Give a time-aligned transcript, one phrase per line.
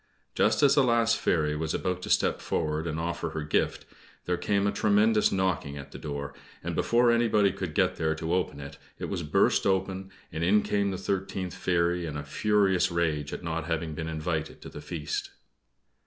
[0.33, 3.85] Just as the last fairy was about to step forward and offer her gift,
[4.25, 8.33] there came a tremendous knocking at the door, and before anybody could get there to
[8.33, 12.89] open it, it was burst open, and in came the thirteenth fairy, in a furious
[12.89, 15.29] rage at not having been invited to the feast.